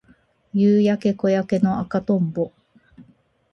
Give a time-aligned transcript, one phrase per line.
[0.51, 2.51] 夕焼け小焼けの赤とんぼ